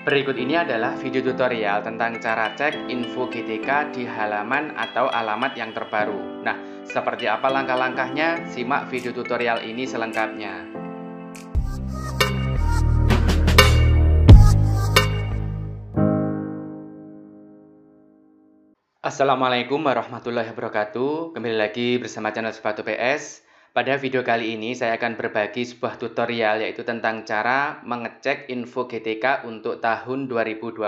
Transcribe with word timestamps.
Berikut 0.00 0.32
ini 0.40 0.56
adalah 0.56 0.96
video 0.96 1.20
tutorial 1.20 1.84
tentang 1.84 2.16
cara 2.24 2.56
cek 2.56 2.88
info 2.88 3.28
GTK 3.28 3.92
di 3.92 4.08
halaman 4.08 4.72
atau 4.72 5.12
alamat 5.12 5.52
yang 5.60 5.76
terbaru. 5.76 6.40
Nah, 6.40 6.56
seperti 6.88 7.28
apa 7.28 7.52
langkah-langkahnya? 7.52 8.48
Simak 8.48 8.88
video 8.88 9.12
tutorial 9.12 9.60
ini 9.60 9.84
selengkapnya. 9.84 10.72
Assalamualaikum 19.04 19.84
warahmatullahi 19.84 20.48
wabarakatuh. 20.48 21.36
Kembali 21.36 21.60
lagi 21.60 22.00
bersama 22.00 22.32
channel 22.32 22.56
Sepatu 22.56 22.80
PS. 22.80 23.49
Pada 23.70 23.94
video 24.02 24.26
kali 24.26 24.58
ini 24.58 24.74
saya 24.74 24.98
akan 24.98 25.14
berbagi 25.14 25.62
sebuah 25.62 25.94
tutorial 25.94 26.58
yaitu 26.58 26.82
tentang 26.82 27.22
cara 27.22 27.78
mengecek 27.86 28.50
info 28.50 28.90
GTK 28.90 29.46
untuk 29.46 29.78
tahun 29.78 30.26
2020 30.26 30.82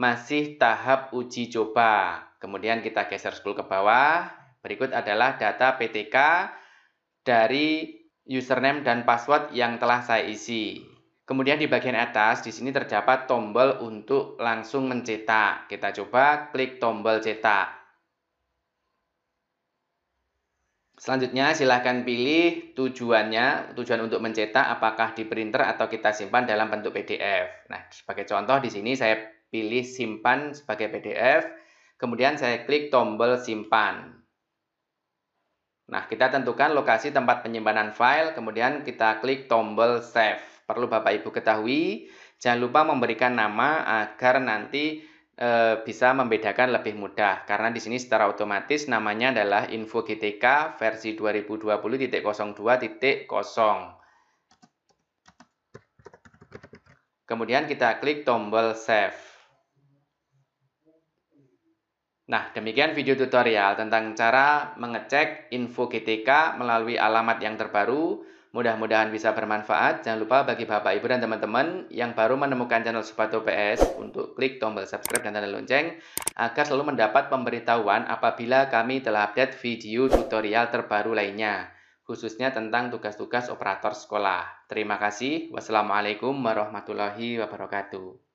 masih 0.00 0.56
tahap 0.56 1.12
uji 1.12 1.52
coba. 1.52 2.24
Kemudian 2.40 2.80
kita 2.80 3.12
geser 3.12 3.36
scroll 3.36 3.60
ke 3.60 3.68
bawah. 3.68 4.24
Berikut 4.64 4.88
adalah 4.96 5.36
data 5.36 5.76
PTK 5.76 6.16
dari 7.20 8.01
username 8.26 8.86
dan 8.86 9.02
password 9.02 9.50
yang 9.54 9.78
telah 9.82 10.02
saya 10.02 10.26
isi. 10.26 10.82
Kemudian 11.22 11.58
di 11.58 11.70
bagian 11.70 11.94
atas 11.96 12.42
di 12.42 12.50
sini 12.50 12.74
terdapat 12.74 13.30
tombol 13.30 13.78
untuk 13.82 14.36
langsung 14.42 14.90
mencetak. 14.90 15.70
Kita 15.70 15.94
coba 15.94 16.50
klik 16.50 16.82
tombol 16.82 17.22
cetak. 17.22 17.82
Selanjutnya 21.02 21.50
silahkan 21.50 22.06
pilih 22.06 22.78
tujuannya, 22.78 23.74
tujuan 23.74 24.06
untuk 24.06 24.22
mencetak 24.22 24.62
apakah 24.62 25.18
di 25.18 25.26
printer 25.26 25.66
atau 25.66 25.90
kita 25.90 26.14
simpan 26.14 26.46
dalam 26.46 26.70
bentuk 26.70 26.94
PDF. 26.94 27.66
Nah, 27.74 27.90
sebagai 27.90 28.22
contoh 28.22 28.62
di 28.62 28.70
sini 28.70 28.94
saya 28.94 29.18
pilih 29.50 29.82
simpan 29.82 30.54
sebagai 30.54 30.94
PDF, 30.94 31.50
kemudian 31.98 32.38
saya 32.38 32.62
klik 32.62 32.94
tombol 32.94 33.34
simpan. 33.42 34.21
Nah, 35.90 36.06
kita 36.06 36.30
tentukan 36.30 36.70
lokasi 36.76 37.10
tempat 37.10 37.42
penyimpanan 37.42 37.90
file, 37.90 38.38
kemudian 38.38 38.86
kita 38.86 39.18
klik 39.18 39.50
tombol 39.50 39.98
save. 39.98 40.38
Perlu 40.62 40.86
Bapak 40.86 41.18
Ibu 41.18 41.34
ketahui, 41.34 42.06
jangan 42.38 42.62
lupa 42.62 42.86
memberikan 42.86 43.34
nama 43.34 43.82
agar 44.06 44.38
nanti 44.38 45.02
e, 45.34 45.50
bisa 45.82 46.14
membedakan 46.14 46.78
lebih 46.78 46.94
mudah. 46.94 47.42
Karena 47.44 47.74
di 47.74 47.82
sini 47.82 47.98
secara 47.98 48.30
otomatis 48.30 48.86
namanya 48.86 49.34
adalah 49.34 49.66
info 49.74 50.06
GTK 50.06 50.78
versi 50.78 51.18
2020.02.0. 51.18 53.26
Kemudian 57.26 57.66
kita 57.66 57.98
klik 57.98 58.22
tombol 58.22 58.78
save. 58.78 59.18
Nah, 62.22 62.54
demikian 62.54 62.94
video 62.94 63.18
tutorial 63.18 63.74
tentang 63.74 64.14
cara 64.14 64.78
mengecek 64.78 65.50
info 65.50 65.90
GTK 65.90 66.54
melalui 66.54 66.94
alamat 66.94 67.42
yang 67.42 67.58
terbaru. 67.58 68.22
Mudah-mudahan 68.52 69.08
bisa 69.08 69.32
bermanfaat. 69.32 70.04
Jangan 70.04 70.20
lupa 70.22 70.44
bagi 70.44 70.68
Bapak, 70.68 70.92
Ibu, 71.00 71.08
dan 71.08 71.24
teman-teman 71.24 71.88
yang 71.88 72.12
baru 72.12 72.36
menemukan 72.36 72.84
channel 72.84 73.02
Sepatu 73.02 73.40
PS 73.42 73.96
untuk 73.96 74.36
klik 74.36 74.60
tombol 74.60 74.84
subscribe 74.84 75.24
dan 75.24 75.34
tanda 75.34 75.48
lonceng 75.48 75.96
agar 76.36 76.62
selalu 76.68 76.94
mendapat 76.94 77.32
pemberitahuan 77.32 78.04
apabila 78.06 78.68
kami 78.68 79.00
telah 79.00 79.32
update 79.32 79.56
video 79.58 80.06
tutorial 80.06 80.68
terbaru 80.68 81.16
lainnya, 81.16 81.72
khususnya 82.04 82.52
tentang 82.52 82.92
tugas-tugas 82.92 83.48
operator 83.48 83.96
sekolah. 83.96 84.68
Terima 84.68 85.00
kasih. 85.00 85.48
Wassalamualaikum 85.48 86.36
warahmatullahi 86.36 87.40
wabarakatuh. 87.40 88.31